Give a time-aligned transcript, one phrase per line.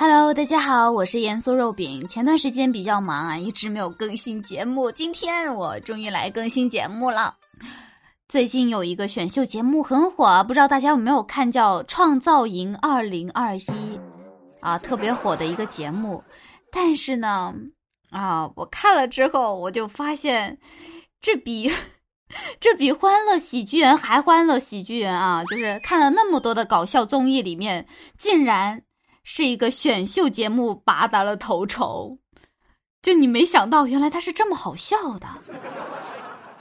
[0.00, 2.06] Hello，大家好，我是盐酥肉饼。
[2.06, 4.92] 前段时间比较忙啊，一直没有更新节目。
[4.92, 7.34] 今天我终于来更新节目了。
[8.28, 11.50] 最近有一个选秀节目很火，不知道大家有没有看？
[11.50, 13.60] 叫《创造营二零二一》
[14.60, 16.22] 啊，特别火的一个节目。
[16.70, 17.52] 但是呢，
[18.10, 20.56] 啊，我看了之后，我就发现，
[21.20, 21.68] 这比
[22.60, 25.42] 这比《欢乐喜剧人》还欢乐喜剧人啊！
[25.46, 27.84] 就是看了那么多的搞笑综艺里面，
[28.16, 28.80] 竟然。
[29.30, 32.16] 是一个选秀节目拔得了头筹，
[33.02, 35.28] 就你没想到，原来他是这么好笑的。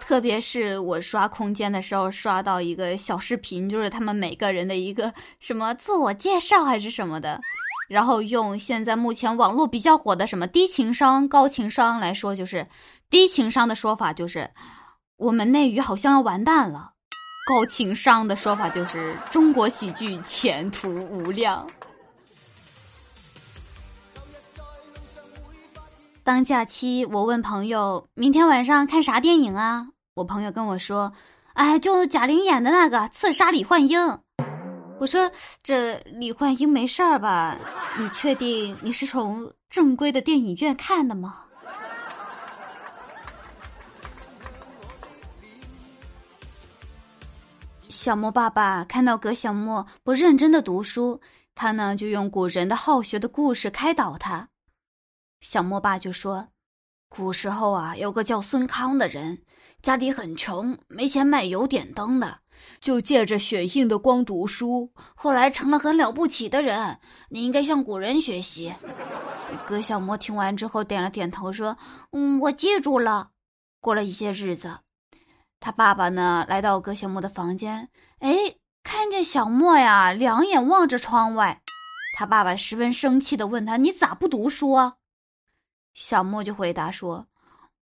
[0.00, 7.38] 特别是我刷空间的时候，刷到一个小视频，就是他们每个人的一个什么自我介绍还是什么的，
[7.86, 12.66] 然后用现在目前网络比较火的什么低情商、高情商来说，就是
[13.10, 14.50] 低情商的说法就是
[15.18, 16.92] 我们内娱好像要完蛋了，
[17.46, 21.66] 高情商的说法就是中国喜剧前途无量。
[26.24, 29.88] 当假期，我问朋友明天晚上看啥电影啊？
[30.14, 31.12] 我朋友跟我说
[31.52, 34.00] ：“哎，就贾玲演的那个《刺杀李焕英》。”
[34.98, 35.30] 我说
[35.62, 37.58] ：“这李焕英没事儿吧？
[37.98, 41.40] 你确定你是从正规的电影院看的吗？”
[47.90, 51.20] 小莫爸爸看到葛小莫不认真的读书，
[51.54, 54.48] 他呢就用古人的好学的故事开导他。
[55.44, 56.48] 小莫爸就说
[57.10, 59.42] ：“古时候啊，有个叫孙康的人，
[59.82, 62.38] 家里很穷，没钱买油点灯的，
[62.80, 66.98] 就借着血印的光读书，后来成了很了不起的人。
[67.28, 68.74] 你应该向古人学习。”
[69.68, 71.76] 葛小莫听完之后点了点头，说
[72.12, 73.28] ：“嗯，我记住了。”
[73.80, 74.78] 过了一些日子，
[75.60, 78.34] 他爸爸呢来到葛小莫的房间，哎，
[78.82, 81.60] 看见小莫呀，两眼望着窗外。
[82.16, 84.94] 他爸爸十分生气的问他：“你咋不读书啊？”
[85.94, 87.26] 小莫就回答说：“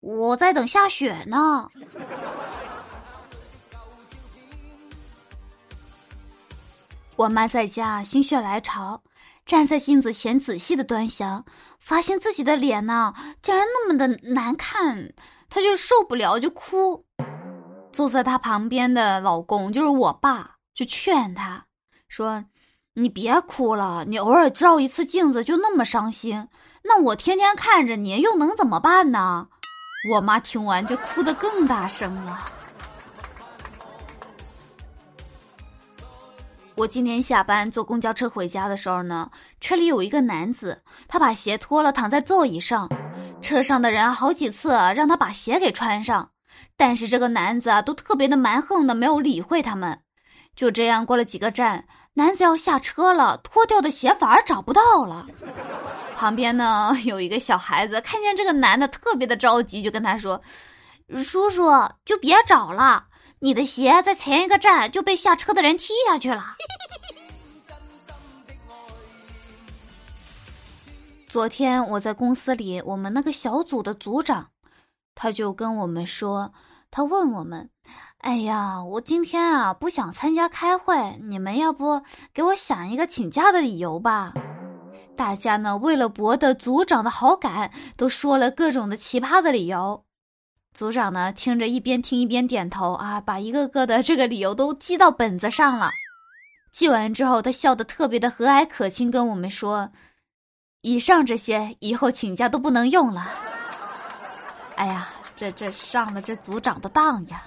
[0.00, 1.68] 我在等下雪呢。”
[7.16, 9.00] 我妈在家心血来潮，
[9.46, 11.44] 站在镜子前仔细的端详，
[11.78, 15.12] 发现自己的脸呢，竟然那么的难看，
[15.48, 17.06] 她就受不了，就哭。
[17.92, 21.64] 坐在她旁边的老公就是我爸，就劝她
[22.08, 22.44] 说
[22.94, 26.48] ：“你别哭了，你偶尔照一次镜子就那么伤心。”
[26.84, 29.48] 那我天天看着你，又能怎么办呢？
[30.12, 32.40] 我妈听完就哭得更大声了。
[36.74, 42.88] 我今天下班坐公交车回家的时候呢，车里有一个男子，他把鞋脱了，躺在座椅上。
[43.40, 46.30] 车上的人好几次让他把鞋给穿上，
[46.76, 50.00] 但是这个男子啊，都特别的蛮横的，没有理会他们。
[50.56, 55.26] 就这样过了几个站，男子要下车了，脱掉的鞋反而找不到了。
[56.16, 60.42] 旁边呢有一个小孩子，看见这个男的特别的着急，就跟他说
[61.24, 61.70] ：“叔叔，
[62.04, 63.06] 就别找了，
[63.38, 66.56] 你的鞋在前一个站就被下车的人踢下去了。
[71.26, 74.50] ”昨天我在公司里，我们那个小组的组长，
[75.14, 76.52] 他就跟我们说，
[76.94, 77.70] 他问我们
[78.20, 82.02] ：“哎呀，我今天啊不想参加开会，你们要不
[82.34, 84.34] 给我想一个请假的理由吧？”
[85.16, 90.04] 大家呢，为了博得组长的好感，都说了各种的奇葩的理由。
[90.74, 95.90] 组长呢，听着一边听一边点头啊，把一个个的这个理由都记到本子上了。
[96.72, 99.90] 记完之后，他笑得特别的和蔼可亲，跟我们说
[100.82, 103.26] ：“以上这些以后请假都不能用了。”
[104.76, 107.42] 哎呀，这这上了这组长的当呀！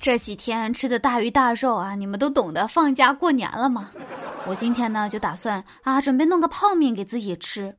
[0.00, 3.90] 这几天吃的大鱼大肉啊，你们都懂得，放假过年了吗。
[4.46, 7.78] 我今天呢就打算啊，准备弄个泡面给自己吃。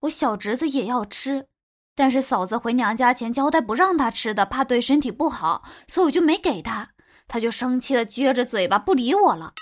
[0.00, 1.46] 我小侄子也要吃，
[1.94, 6.86] 但是嫂子回娘家前交代不让他吃的，怕对身体不好，所以我就没给他。
[7.26, 9.54] 他就生气的撅着嘴巴不理我了。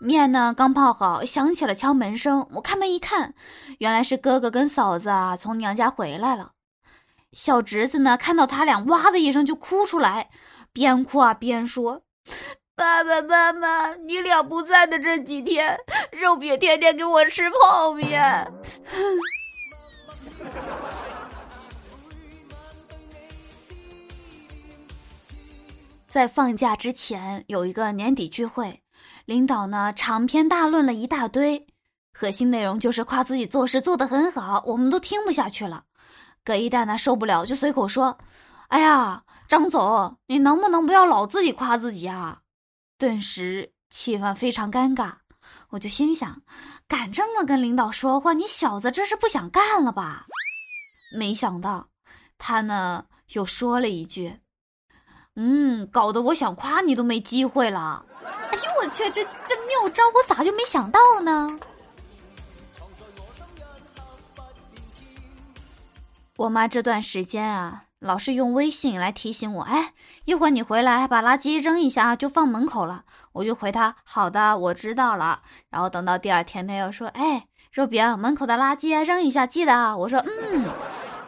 [0.00, 2.46] 面呢刚泡好，响起了敲门声。
[2.54, 3.34] 我开门一看，
[3.78, 6.52] 原来是哥哥跟嫂子啊从娘家回来了。
[7.32, 10.30] 小侄子呢看到他俩，哇的一声就哭出来。
[10.72, 12.02] 边哭啊边说
[12.76, 15.76] ：“爸爸妈妈，你俩不在的这几天，
[16.12, 18.52] 肉饼天天给我吃泡面。
[26.06, 28.80] 在放假之前有一个年底聚会，
[29.24, 31.66] 领导呢长篇大论了一大堆，
[32.12, 35.84] 核心内容就是夸自己做事做得很好，我们都听不下去了。
[36.44, 38.18] 葛一蛋呢受不了，就随口说
[38.68, 42.38] ：“哎呀。”张总，你能不能不要老自己夸自己啊？
[42.98, 45.14] 顿时气氛非常尴尬。
[45.70, 46.42] 我就心想，
[46.86, 50.26] 敢这么跟领导说话，你小子这是不想干了吧？
[51.16, 51.88] 没想到，
[52.36, 54.38] 他呢又说了一句
[55.34, 58.04] ：“嗯，搞得我想夸你都没机会了。”
[58.50, 61.58] 哎呦我去，这这妙招我咋就没想到呢？
[66.36, 69.92] 我妈这段时间啊，老是用微信来提醒我，哎，
[70.24, 73.04] 一会儿你回来把垃圾扔一下，就放门口了。
[73.32, 75.42] 我就回她，好的，我知道了。
[75.68, 79.96] 然后等到第二天，她又说，哎，肉饼，门口的垃圾扔一下，记得啊。
[79.96, 80.64] 我说，嗯。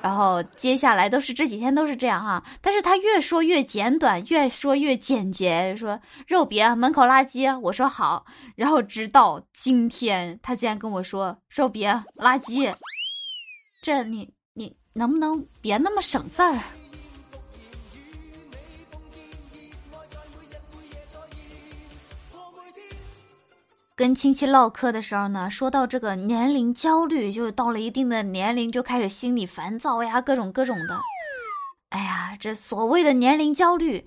[0.03, 8.25] 然后接下来都是这几天都是这样哈，但是他越说越简短，越说越简洁，说肉别门口垃圾，我说好，
[8.57, 12.75] 然后直到今天，他竟然跟我说肉别垃圾，
[13.83, 16.59] 这你你能不能别那么省字儿？
[24.01, 30.99] 跟亲戚唠嗑的时候呢，说到这个年龄焦虑，就到了一定的年龄就开始心里烦躁呀，各种各种的。
[31.91, 34.07] 哎呀，这所谓的年龄焦虑，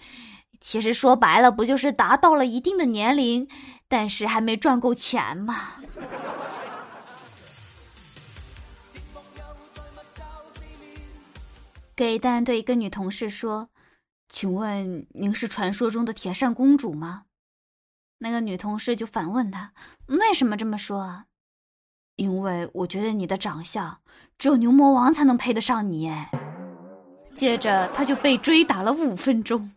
[0.59, 3.47] 其实说白了，不就是达到了一定的年龄，
[3.87, 5.57] 但是还没赚够钱吗？
[11.95, 13.69] 给丹对一个女同事说
[14.27, 17.25] ：“请问您是传说中的铁扇公主吗？”
[18.23, 19.73] 那个女同事就反问他
[20.07, 21.25] ：“为什么这么说啊
[22.15, 23.97] ？”“因为我觉得你的长相
[24.39, 26.31] 只有牛魔王才能配得上你。”哎，
[27.35, 29.69] 接着他就被追打了五分钟。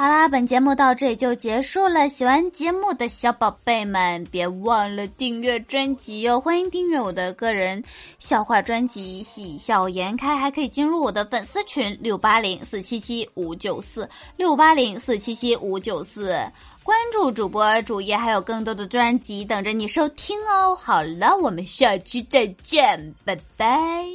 [0.00, 2.08] 好啦，本节目到这里就结束了。
[2.08, 6.40] 喜欢节目的小宝贝们，别忘了订阅专辑哟！
[6.40, 7.82] 欢迎订阅我的个人
[8.20, 16.40] 笑话专辑《喜笑颜开》，还可以进入我的粉丝群六八零四七七五九四六八零四七七五九四。
[16.84, 20.76] 关注主播主页，还有更多的专辑等着你收听哦！
[20.80, 24.06] 好了，我们下期再见，拜拜。